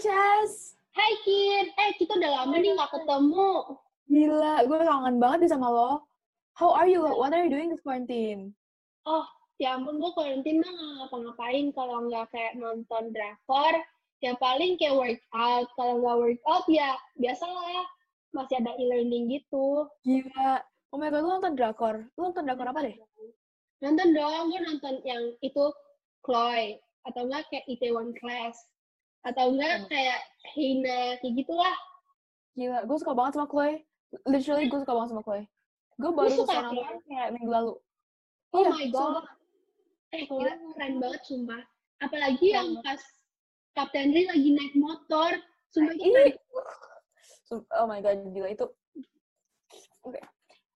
[0.00, 0.80] Chess.
[0.96, 3.52] Hai Kin, eh kita udah lama nih gak ketemu.
[4.08, 6.08] Gila, gue kangen banget nih sama lo.
[6.56, 7.04] How are you?
[7.04, 8.56] What are you doing this quarantine?
[9.04, 9.28] Oh,
[9.60, 10.72] ya ampun gue quarantine mah
[11.04, 13.76] ngapa-ngapain kalau nggak kayak nonton drakor.
[14.24, 15.68] Ya paling kayak workout.
[15.76, 17.84] Kalau nggak workout ya biasalah
[18.32, 19.84] masih ada e-learning gitu.
[20.08, 20.64] Gila.
[20.90, 22.08] Oh my god, lu nonton drakor?
[22.16, 22.96] Lu nonton drakor apa deh?
[23.84, 25.64] Nonton dong, gue nonton yang itu
[26.24, 26.80] Chloe.
[27.04, 28.64] Atau enggak kayak Itaewon Class.
[29.20, 30.20] Atau enggak kayak
[30.56, 31.76] Hina, kayak gitulah.
[32.56, 33.84] Gila, gue suka banget sama Chloe.
[34.26, 35.44] Literally gue suka banget sama Chloe.
[36.00, 37.72] Gue baru suka nonton kayak minggu lalu.
[38.50, 38.98] Oh Iya, my god.
[38.98, 39.26] sumpah.
[40.10, 40.42] Eh, Chloe.
[40.74, 41.62] keren banget sumpah.
[42.00, 43.02] Apalagi yang Keren pas
[43.70, 45.30] Kapten Ri lagi naik motor.
[45.70, 46.34] Sumpah itu
[47.76, 48.66] Oh my god, gila itu.
[50.02, 50.18] Oke.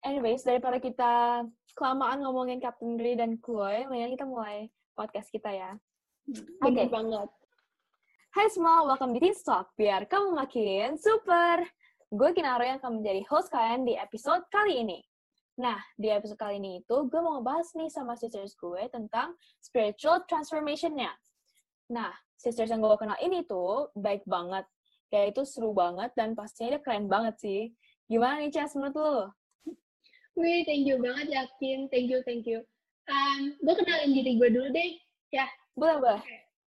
[0.01, 1.45] Anyways, daripada kita
[1.77, 5.71] kelamaan ngomongin Captain Ri dan Chloe, mendingan kita mulai podcast kita ya.
[6.59, 6.89] Oke.
[6.89, 7.29] banget.
[8.31, 11.67] Hai semua, welcome di Teen Talk, biar kamu makin super.
[12.07, 15.03] Gue Kinaro yang akan menjadi host kalian di episode kali ini.
[15.59, 20.23] Nah, di episode kali ini itu gue mau ngebahas nih sama sisters gue tentang spiritual
[20.31, 21.11] transformation-nya.
[21.91, 24.63] Nah, sisters yang gue kenal ini tuh baik banget.
[25.11, 27.75] Kayak itu seru banget dan pastinya dia keren banget sih.
[28.07, 29.15] Gimana nih, Cas, menurut lu?
[30.39, 31.91] Wih, thank you banget Yakin.
[31.91, 32.63] Thank you, thank you.
[33.11, 34.91] Um, gue kenalin diri gue dulu deh.
[35.75, 36.21] Boleh, boleh.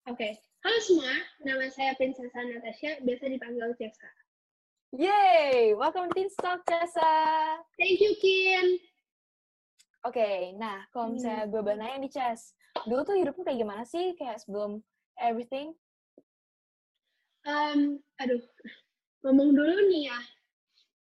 [0.09, 0.52] Oke.
[0.63, 1.11] Halo semua,
[1.43, 4.07] nama saya Princesa Natasha, biasa dipanggil Cesa.
[4.95, 5.75] Yay!
[5.75, 7.13] Welcome to Teen Talk, Cesa!
[7.75, 8.79] Thank you, Kin.
[10.07, 12.55] Oke, nah kalau misalnya gue boleh nanya nih, Ces.
[12.87, 14.15] Dulu tuh hidupmu kayak gimana sih?
[14.15, 14.79] Kayak sebelum
[15.19, 15.75] everything?
[17.43, 18.39] Um, aduh,
[19.27, 20.19] ngomong dulu nih ya.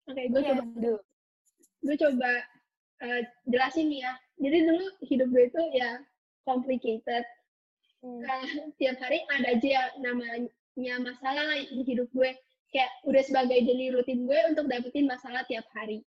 [0.06, 0.98] Oke, gue Iya, coba dulu.
[1.82, 2.30] gue coba
[3.02, 3.20] uh,
[3.50, 4.12] jelasin nih ya.
[4.38, 5.98] Jadi dulu hidup gue itu ya
[6.46, 7.26] complicated.
[7.98, 8.22] Hmm.
[8.22, 12.30] Uh, tiap hari ada aja namanya masalah di hidup gue.
[12.68, 16.04] Kayak udah sebagai daily rutin gue untuk dapetin masalah tiap hari.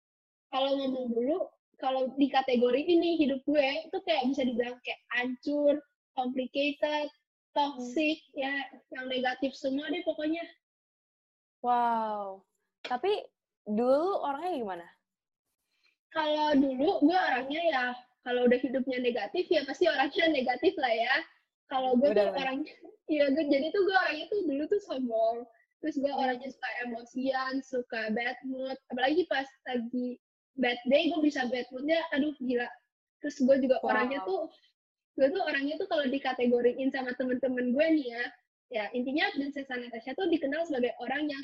[0.50, 5.78] Kalau ngomong dulu, kalau di kategori ini hidup gue itu kayak bisa dibilang kayak hancur,
[6.18, 7.08] complicated,
[7.54, 8.66] toxic, ya
[8.98, 10.42] yang negatif semua deh pokoknya.
[11.62, 12.42] Wow.
[12.86, 13.22] Tapi
[13.70, 14.88] dulu orangnya gimana?
[16.10, 17.86] Kalau dulu gue orangnya ya
[18.26, 21.16] kalau udah hidupnya negatif ya pasti orangnya negatif lah ya.
[21.68, 22.74] Kalau gue tuh orangnya,
[23.14, 25.38] iya gue jadi tuh gue orangnya tuh dulu tuh sombong.
[25.84, 28.78] Terus gue orangnya suka emosian, suka bad mood.
[28.90, 30.18] Apalagi pas lagi
[30.58, 32.66] bad day gue bisa bad moodnya, aduh gila.
[33.22, 33.94] Terus gue juga Wow.
[33.94, 34.50] orangnya tuh,
[35.20, 38.24] gue tuh orangnya tuh kalau dikategoriin sama temen-temen gue nih ya,
[38.74, 41.44] ya intinya Princesa Natasha tuh dikenal sebagai orang yang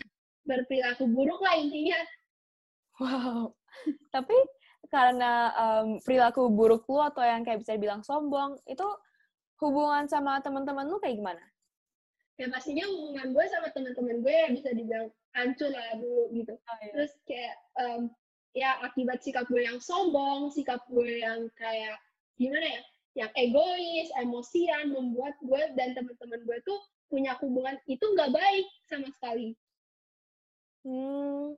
[0.49, 1.99] berperilaku buruk lah intinya.
[2.99, 3.53] Wow.
[4.13, 4.37] Tapi
[4.93, 8.85] karena em, perilaku buruk lu atau yang kayak bisa dibilang sombong, itu
[9.63, 11.43] hubungan sama teman-teman lu kayak gimana?
[12.33, 15.05] ya pastinya hubungan gue sama teman-teman gue ya bisa dibilang
[15.37, 16.89] hancur lah dulu gitu Oh, iya.
[16.89, 18.01] terus kayak em,
[18.57, 21.93] ya akibat sikap gue yang sombong sikap gue yang kayak
[22.41, 22.81] gimana ya
[23.13, 29.05] yang egois emosian membuat gue dan teman-teman gue tuh punya hubungan itu nggak baik sama
[29.13, 29.53] sekali
[30.83, 31.55] Hmm.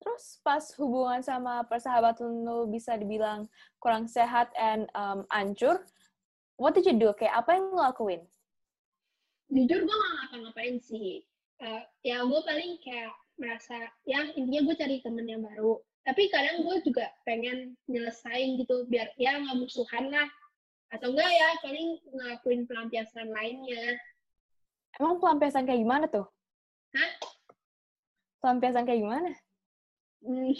[0.00, 3.48] Terus pas hubungan sama persahabatan lu bisa dibilang
[3.80, 5.80] kurang sehat and um, ancur,
[6.60, 7.16] what did you do?
[7.16, 8.22] Kayak apa yang lu lakuin?
[9.50, 11.26] jujur gue nggak ngapa-ngapain sih
[11.60, 13.76] Eh, ya gue paling kayak merasa
[14.08, 15.76] ya intinya gue cari temen yang baru
[16.08, 20.24] tapi kadang gue juga pengen nyelesain gitu biar ya nggak musuhan lah
[20.88, 24.00] atau enggak ya paling ngelakuin pelampiasan lainnya
[24.96, 26.26] Emang pelampiasan kayak gimana tuh?
[26.96, 27.10] Hah?
[28.40, 29.30] Pelampiasan kayak gimana?
[30.24, 30.52] Hmm.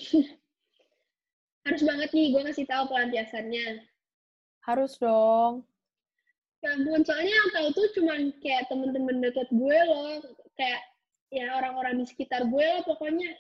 [1.64, 3.88] harus banget nih gue kasih tahu pelampiasannya
[4.68, 5.64] Harus dong.
[6.60, 10.20] Ya ampun soalnya yang tahu tuh cuman kayak temen-temen deket gue loh
[10.54, 10.80] kayak
[11.32, 13.32] ya orang-orang di sekitar gue lah pokoknya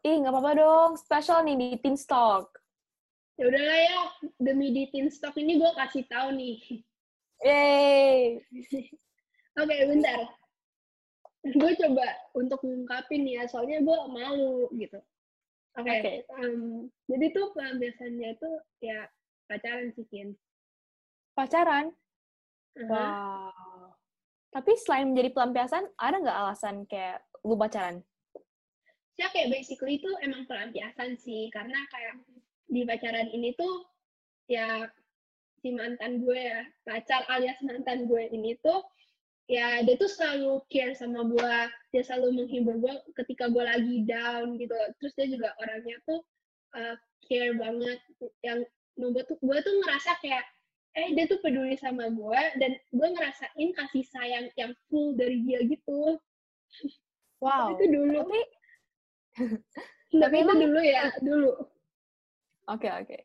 [0.00, 0.90] Ih, nggak apa-apa dong.
[0.96, 2.56] Special nih di Teen Stock.
[3.36, 4.00] ya udahlah ya
[4.36, 6.56] demi di teen stock ini gue kasih tahu nih
[7.40, 8.36] Yeay!
[9.60, 10.28] Oke, bentar.
[11.40, 15.00] Gue coba untuk ngungkapin ya, soalnya gue malu gitu.
[15.76, 16.12] Oke, Oke.
[16.36, 19.08] em, jadi tuh pelampiasannya tuh ya
[19.48, 20.36] pacaran sih, Kin.
[21.32, 21.96] Pacaran?
[22.78, 23.94] Wow.
[24.50, 28.02] Tapi selain menjadi pelampiasan, ada nggak alasan kayak lu pacaran?
[29.14, 32.18] Ya kayak basically itu emang pelampiasan sih, karena kayak
[32.70, 33.86] di pacaran ini tuh
[34.50, 34.90] ya
[35.60, 38.80] si mantan gue ya, pacar alias mantan gue ini tuh
[39.50, 41.56] ya dia tuh selalu care sama gue,
[41.94, 44.74] dia selalu menghibur gue ketika gue lagi down gitu.
[44.98, 46.22] Terus dia juga orangnya tuh
[46.74, 46.96] uh,
[47.28, 47.98] care banget,
[48.42, 48.64] yang
[48.98, 50.42] membuat gue tuh ngerasa kayak
[50.98, 55.62] eh dia tuh peduli sama gue dan gue ngerasain kasih sayang yang full dari dia
[55.62, 56.18] gitu.
[57.40, 57.78] Wow.
[57.78, 58.20] Itu dulu.
[58.26, 58.40] Tapi
[60.10, 61.52] Tapi itu dulu ya, dulu.
[62.66, 63.16] oke oke.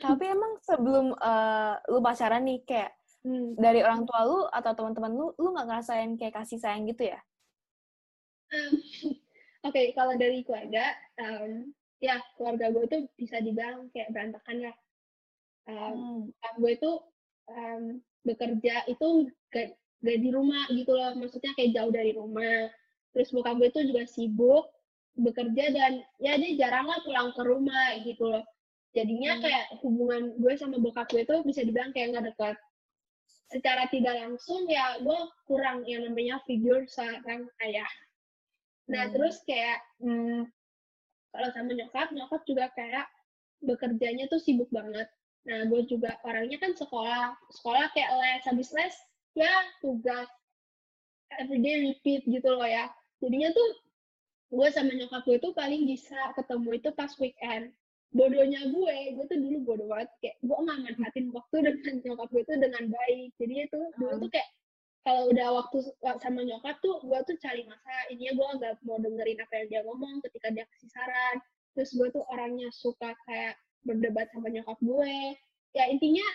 [0.00, 3.52] Tapi emang sebelum eh, lu pacaran nih kayak Hmm.
[3.52, 7.20] dari orang tua lu atau teman-teman lu, lu nggak ngerasain kayak kasih sayang gitu ya?
[8.50, 8.72] Em,
[9.68, 14.72] Oke, kalau dari keluarga, em, ya keluarga gue tuh bisa dibilang kayak berantakan ya.
[15.68, 16.20] Em, Hmm.
[16.60, 16.96] gue tuh
[17.50, 22.70] em, bekerja itu gak, gak di rumah gitu loh, maksudnya kayak jauh dari rumah.
[23.12, 24.70] Terus bokap gue tuh juga sibuk
[25.18, 25.92] bekerja dan
[26.22, 28.44] ya dia jarang lah pulang ke rumah gitu loh.
[28.94, 29.42] Jadinya Hmm.
[29.42, 32.56] kayak hubungan gue sama bokap gue tuh bisa dibilang kayak nggak dekat.
[33.50, 35.18] Secara tidak langsung ya gue
[35.50, 37.90] kurang yang namanya figur seorang ayah.
[38.86, 39.12] Nah Hmm.
[39.14, 40.46] terus kayak hmm,
[41.30, 43.06] kalau sama nyokap, nyokap juga kayak
[43.62, 45.06] bekerjanya tuh sibuk banget.
[45.48, 48.94] Nah, gue juga orangnya kan sekolah, sekolah kayak les, habis les,
[49.32, 50.28] ya tugas,
[51.40, 52.92] everyday repeat gitu loh ya.
[53.24, 53.68] Jadinya tuh,
[54.52, 57.72] gue sama nyokap gue tuh paling bisa ketemu itu pas weekend.
[58.10, 62.42] Bodohnya gue, gue tuh dulu bodoh banget, kayak gue nggak manfaatin waktu dengan nyokap gue
[62.44, 63.28] tuh dengan baik.
[63.40, 64.48] Jadinya tuh, dulu tuh kayak,
[65.00, 65.76] kalau udah waktu
[66.20, 69.80] sama nyokap tuh, gue tuh cari masa, ininya gue nggak mau dengerin apa yang dia
[69.88, 71.36] ngomong ketika dia kasih saran.
[71.72, 75.14] Terus gue tuh orangnya suka kayak berdebat sama nyokap gue.
[75.76, 76.26] Ya intinya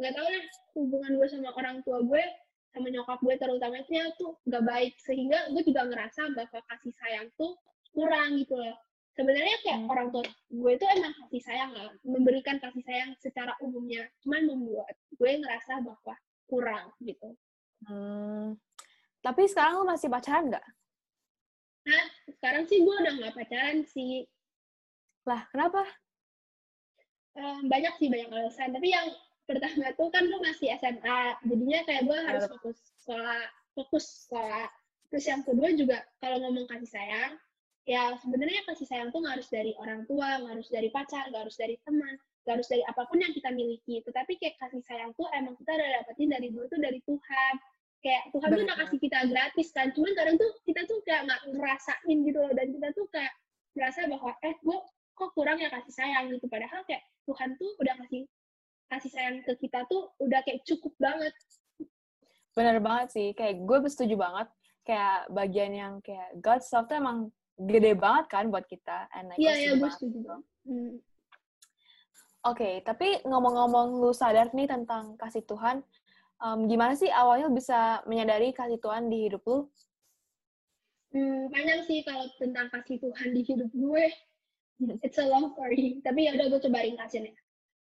[0.00, 0.44] nggak tahu lah
[0.76, 2.24] hubungan gue sama orang tua gue
[2.70, 7.26] sama nyokap gue terutama itu tuh gak baik sehingga gue juga ngerasa bahwa kasih sayang
[7.34, 7.58] tuh
[7.90, 8.78] kurang gitu loh.
[9.18, 9.90] Sebenarnya kayak Hmm.
[9.90, 14.94] orang tua gue itu emang kasih sayang lah, memberikan kasih sayang secara umumnya, cuman membuat
[15.18, 16.14] gue ngerasa bahwa
[16.46, 17.34] kurang gitu.
[17.90, 18.54] Hmm.
[19.20, 20.66] Tapi sekarang lu masih pacaran nggak?
[21.90, 22.04] Nah,
[22.38, 24.30] sekarang sih gue udah nggak pacaran sih.
[25.26, 25.82] Lah, kenapa?
[27.38, 28.74] Em, banyak sih banyak alasan.
[28.74, 29.06] Tapi yang
[29.46, 33.42] pertama tuh kan gue masih SMA jadinya kayak gue harus fokus sekolah
[33.74, 34.66] fokus sekolah.
[35.10, 37.32] Terus yang kedua juga kalau ngomong kasih sayang
[37.88, 41.42] ya sebenarnya kasih sayang tuh nggak harus dari orang tua nggak harus dari pacar nggak
[41.48, 44.00] harus dari teman nggak harus dari apa pun yang kita miliki.
[44.06, 47.54] Tetapi kayak kasih sayang tuh emang kita udah dapetin dari dulu tuh dari Tuhan.
[48.00, 49.86] Kayak Tuhan tuh udah kasih kita gratis kan.
[49.92, 52.52] Cuman kadang tuh kita tuh kayak nggak ngerasain gitu loh.
[52.56, 53.32] Dan kita tuh kayak
[53.76, 54.78] merasa bahwa eh gue
[55.14, 56.48] kok kurang ya kasih sayang gitu.
[56.48, 58.26] Padahal kayak Tuhan tuh udah kasih
[58.90, 61.30] kasih sayang ke kita tuh udah kayak cukup banget
[62.54, 63.28] Bener banget sih.
[63.32, 64.48] Kayak gue setuju banget.
[64.82, 67.30] Kayak bagian yang kayak God's love tuh emang
[67.60, 69.06] gede banget kan buat kita.
[69.38, 69.94] Iya iya gue banget.
[69.98, 71.00] setuju banget Hmm.
[72.44, 75.80] Oke, tapi ngomong-ngomong lu sadar nih tentang kasih Tuhan,
[76.36, 79.64] em, gimana sih awalnya lu bisa menyadari kasih Tuhan di hidup lu?
[81.16, 84.04] Hmm, panjang sih kalau tentang kasih Tuhan di hidup gue
[85.04, 87.34] it's a long story tapi ya udah gue coba ringkasin ya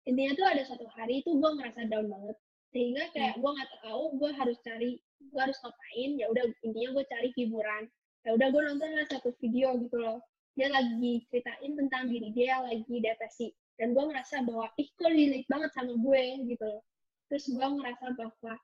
[0.08, 2.36] intinya tuh ada satu hari tuh gue ngerasa down banget
[2.68, 7.04] sehingga kayak gue nggak tahu gue harus cari gue harus ngapain ya udah intinya gue
[7.06, 7.82] cari hiburan
[8.26, 10.18] ya udah gue nonton lah satu video gitu loh
[10.58, 13.48] dia lagi ceritain tentang diri dia lagi depresi
[13.78, 16.82] dan gue ngerasa bahwa ih kok relate banget sama gue gitu loh
[17.30, 18.54] terus gue ngerasa bahwa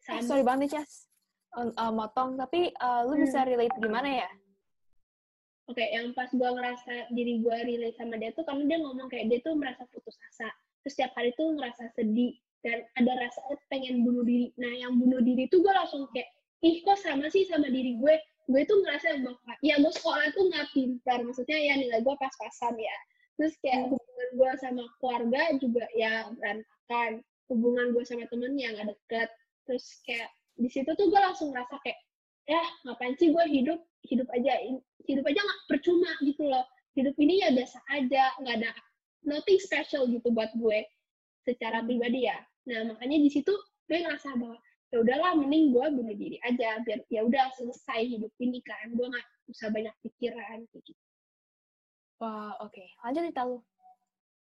[0.00, 0.92] Eh, sama sorry banget nih, Cas.
[1.60, 3.20] Eh, eh, motong, tapi eh, lu Hmm.
[3.20, 4.28] bisa relate gimana ya?
[5.70, 9.30] Oke, yang pas gue ngerasa diri gue relate sama dia tuh karena dia ngomong kayak
[9.30, 10.50] dia tuh merasa putus asa.
[10.82, 12.34] Terus setiap hari tuh ngerasa sedih
[12.66, 13.38] dan ada rasa
[13.70, 14.50] pengen bunuh diri.
[14.58, 16.26] Nah, yang bunuh diri tuh gue langsung kayak,
[16.66, 18.14] ih kok sama sih sama diri gue.
[18.50, 21.22] Gue tuh ngerasa bahwa, ya gue sekolah tuh nggak pintar.
[21.22, 22.96] Maksudnya ya nilai gue pas-pasan ya.
[23.38, 23.94] Terus kayak Hmm.
[23.94, 27.22] hubungan gue sama keluarga juga ya berantakan.
[27.46, 29.30] Hubungan gue sama temen yang gak deket.
[29.70, 31.98] Terus kayak di situ tuh gue langsung ngerasa kayak,
[32.48, 33.80] ya ngapain sih gue hidup?
[34.00, 34.52] Hidup aja
[35.04, 36.64] hidup aja nggak percuma gitu loh.
[36.96, 38.70] Hidup ini ya biasa aja nggak ada
[39.24, 40.84] nothing special gitu buat gue
[41.44, 42.38] secara pribadi ya.
[42.68, 43.52] Nah makanya di situ
[43.90, 44.56] gue ngerasa bahwa
[44.90, 48.92] ya udahlah mending gue bunuh diri aja biar ya udah selesai hidup ini kan.
[48.96, 51.02] Gue nggak usah banyak pikiran kayak gitu.
[52.20, 52.84] Wah, oke.
[53.00, 53.64] Lanjut cerita lu.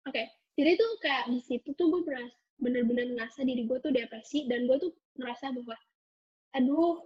[0.06, 0.24] Oke,
[0.54, 4.70] jadi tuh kayak di situ tuh gue beras- bener-bener ngerasa diri gue tuh depresi dan
[4.70, 5.76] gue tuh ngerasa bahwa
[6.54, 7.02] aduh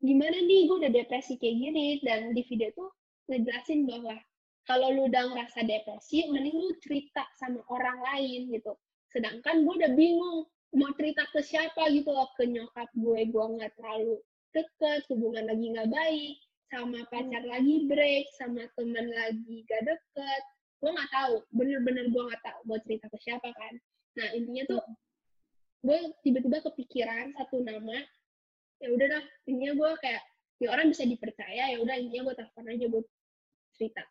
[0.00, 1.86] gimana nih gue udah depresi kayak gini?
[2.00, 2.90] Dan di video tuh
[3.28, 4.16] ngejelasin bahwa
[4.64, 8.76] kalau lu udah ngerasa depresi mending lu cerita sama orang lain gitu.
[9.12, 13.74] Sedangkan gue udah bingung mau cerita ke siapa gitu loh ke nyokap gue gue nggak
[13.74, 14.22] terlalu
[14.54, 16.34] deket hubungan lagi nggak baik
[16.70, 20.42] sama pacar lagi break sama teman lagi gak deket.
[20.78, 23.74] Gue nggak tahu bener-bener gue nggak tahu mau cerita ke siapa kan.
[24.16, 24.82] Nah intinya tuh
[25.80, 27.98] gue tiba-tiba kepikiran satu nama
[28.80, 30.22] ya udah dah intinya gue kayak
[30.60, 33.02] ya orang bisa dipercaya ya udah intinya gue telepon aja gue
[33.76, 34.02] cerita.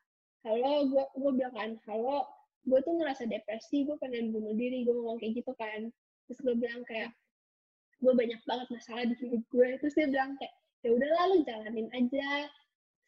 [0.45, 2.29] Halo gue gue bilang kan halo
[2.69, 5.89] gue tuh ngerasa depresi gue pengen bunuh diri gue ngomong kayak gitu kan.
[6.29, 7.09] Terus gue bilang kayak
[7.99, 10.53] gue banyak banget masalah di hidup gue terus dia bilang kayak
[10.85, 12.47] ya udahlah lu jalanin aja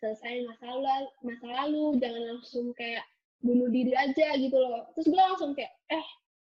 [0.01, 3.05] selesai masa lalu, masa lalu jangan langsung kayak
[3.45, 4.89] bunuh diri aja gitu loh.
[4.97, 6.07] Terus gue langsung kayak eh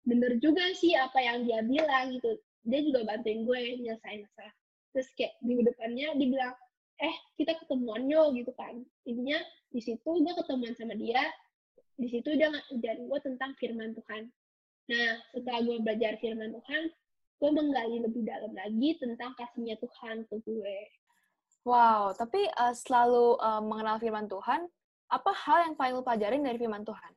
[0.06, 2.38] bener juga sih apa yang dia bilang gitu.
[2.62, 4.54] Dia juga bantuin gue nyelesain masalah
[4.90, 6.54] terus kayak minggu depannya dia bilang
[7.00, 8.76] eh kita ketemuan yo gitu kan.
[9.08, 9.40] Intinya
[9.72, 11.22] di situ gue ketemuan sama dia
[11.96, 14.28] di situ dia ngajarin gue tentang firman Tuhan.
[14.90, 16.82] Nah setelah gue belajar firman Tuhan
[17.40, 20.78] gue menggali lebih dalam lagi tentang kasihnya Tuhan ke gue.
[21.64, 24.68] Wow tapi uh, selalu uh, mengenal firman Tuhan
[25.10, 27.12] apa hal yang paling lo pelajarin dari firman Tuhan?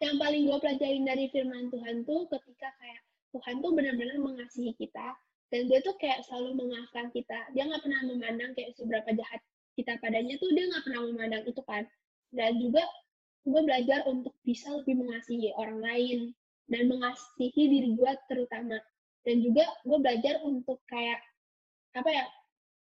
[0.00, 5.16] Yang paling gue pelajarin dari firman Tuhan tuh ketika kayak Tuhan tuh benar-benar mengasihi kita
[5.50, 7.38] dan dia tuh kayak selalu memaafkan kita.
[7.54, 9.40] Dia nggak pernah memandang kayak seberapa jahat
[9.74, 11.84] kita padanya tuh dia nggak pernah memandang itu kan.
[12.30, 12.82] Dan juga
[13.42, 16.18] gue belajar untuk bisa lebih mengasihi orang lain
[16.70, 18.78] dan mengasihi diri gue terutama.
[19.26, 21.18] Dan juga gue belajar untuk kayak
[21.98, 22.24] apa ya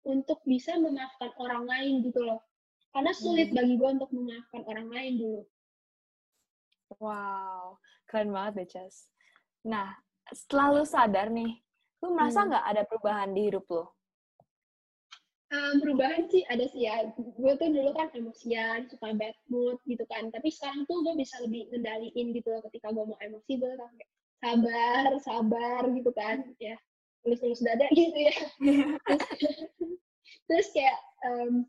[0.05, 2.39] untuk bisa memaafkan orang lain gitu loh.
[2.93, 3.57] Karena sulit hmm.
[3.57, 5.41] bagi gue untuk memaafkan orang lain dulu.
[7.01, 9.13] Wow keren banget deh Chess.
[9.69, 9.93] Nah
[10.33, 11.61] setelah lu sadar nih,
[11.99, 12.47] lu merasa hmm.
[12.51, 12.71] nggak hmm.
[12.71, 13.83] ada perubahan di hidup lu?
[15.49, 17.09] Um, perubahan sih ada sih ya.
[17.17, 20.29] Gue tuh dulu kan emosian, suka bad mood gitu kan.
[20.29, 23.91] Tapi sekarang tuh gue bisa lebih ngendaliin gitu loh ketika gue mau emosi, gue kan
[23.97, 24.11] kayak
[24.45, 26.45] sabar, sabar gitu kan.
[26.61, 26.77] Ya,
[27.25, 28.37] tulus-tulus dada gitu ya.
[28.61, 29.57] terus,
[30.45, 31.65] terus kayak, um,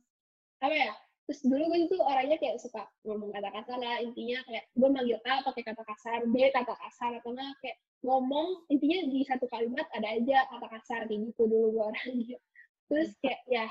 [0.60, 0.92] apa ya,
[1.30, 5.14] terus dulu gue tuh orangnya kayak suka ngomong kata kasar lah intinya kayak gue manggil
[5.22, 9.85] A pakai kata kasar B kata kasar atau enggak kayak ngomong intinya di satu kalimat
[9.92, 12.38] ada aja kata kasar kayak gitu dulu gue orangnya
[12.88, 13.69] terus kayak ya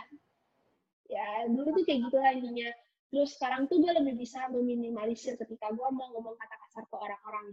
[1.10, 2.70] ya dulu tuh kayak gitu lah intinya.
[3.10, 7.48] Terus sekarang tuh gue lebih bisa meminimalisir ketika gue mau ngomong kata kasar ke orang-orang.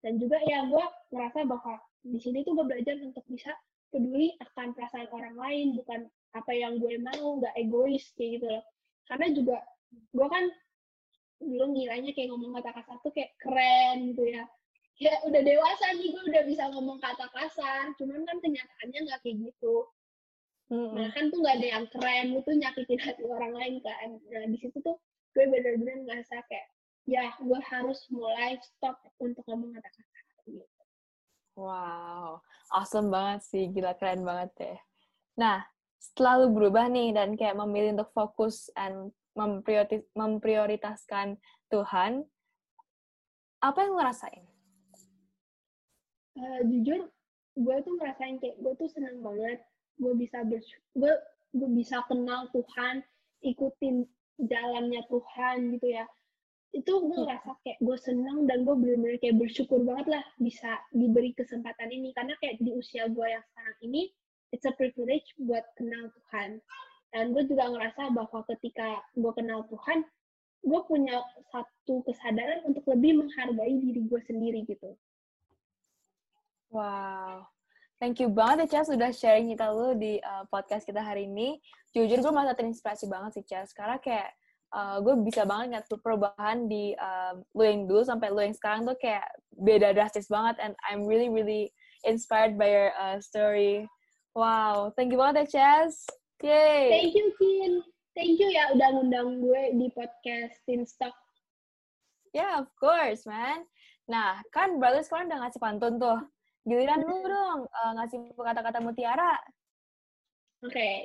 [0.00, 3.52] Dan juga ya gue merasa bahwa di sini tuh gue belajar untuk bisa
[3.92, 8.64] peduli akan perasaan orang lain bukan apa yang gue mau nggak egois kayak gitu loh.
[9.04, 9.56] Karena juga
[9.92, 10.44] gue kan
[11.44, 14.48] dulu ngiranya kayak ngomong kata kasar tuh kayak keren gitu ya
[15.02, 17.90] ya udah dewasa nih gue udah bisa ngomong kata kasar.
[17.98, 19.88] Cuman kan kenyataannya nggak kayak gitu.
[20.72, 20.96] Hmm.
[20.96, 24.16] nah kan tuh nggak ada yang keren tuh nyakitin hati orang lain kan.
[24.32, 24.96] Nah di situ tuh
[25.36, 26.68] gue bener-bener ngerasa kayak
[27.04, 30.82] ya gue harus mulai stop untuk ngomong kata kasar gitu.
[31.60, 32.40] Wow
[32.72, 33.68] awesome banget sih.
[33.68, 34.78] Gila keren banget deh.
[35.36, 35.68] Nah
[36.00, 39.12] setelah lu berubah nih dan kayak memilih untuk fokus and
[40.14, 41.36] memprioritaskan
[41.68, 42.24] Tuhan
[43.64, 44.43] apa yang lu rasain
[46.38, 47.10] uh, jujur
[47.54, 49.62] gue tuh ngerasain kayak gue tuh senang banget
[50.02, 50.42] gue bisa
[50.98, 51.12] gue
[51.54, 53.06] gue bisa kenal Tuhan
[53.44, 54.08] ikutin
[54.40, 56.04] jalannya Tuhan gitu ya.
[56.74, 57.24] Itu gue hmm.
[57.30, 62.10] ngerasa kayak gue senang dan gue bener-bener kayak bersyukur banget lah bisa diberi kesempatan ini.
[62.16, 64.10] Karena kayak di usia gue yang sekarang ini
[64.50, 66.58] it's a privilege buat kenal Tuhan.
[67.14, 70.02] Dan gue juga ngerasa bahwa ketika gue kenal Tuhan
[70.64, 71.22] gue punya
[71.52, 74.96] satu kesadaran untuk lebih menghargai diri gue sendiri gitu
[76.74, 77.46] Wow.
[78.02, 81.62] Thank you banget ya, Chas, sudah sharing kita lu di uh, podcast kita hari ini.
[81.94, 83.70] Jujur, gue merasa terinspirasi banget sih, Chas.
[83.70, 84.34] Karena kayak
[84.74, 88.82] uh, gue bisa banget ngeliat perubahan di uh, lu yang dulu sampai lu yang sekarang
[88.82, 89.22] tuh kayak
[89.54, 90.58] beda drastis banget.
[90.58, 91.70] And I'm really, really
[92.02, 93.86] inspired by your uh, story.
[94.34, 94.90] Wow.
[94.98, 96.10] Thank you banget ya, Chas.
[96.42, 96.90] Yay!
[96.90, 97.72] Thank you, Kin.
[98.18, 100.58] Thank you ya udah ngundang gue di podcast
[100.90, 101.14] Stock.
[102.34, 103.62] Yeah, of course, man.
[104.10, 106.18] Nah, kan Brothers sekarang udah ngasih pantun tuh.
[106.64, 109.36] Giliran lu dong uh, ngasih kata-kata mutiara.
[110.64, 110.72] Oke.
[110.72, 110.96] Okay.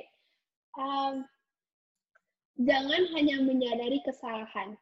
[0.80, 1.28] Um,
[2.64, 4.80] jangan hanya menyadari kesalahan.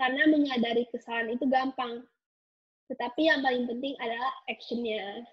[0.00, 2.02] Karena menyadari kesalahan itu gampang.
[2.88, 5.28] Tetapi yang paling penting adalah actionnya.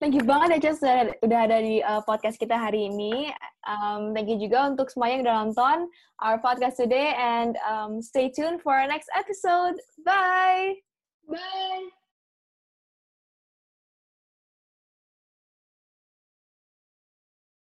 [0.00, 3.28] Thank you banget ya, sudah, udah ada di uh, podcast kita hari ini.
[3.68, 5.92] Um, thank you juga untuk semua yang udah nonton
[6.24, 9.76] our podcast today and um, stay tuned for our next episode.
[10.00, 10.80] Bye!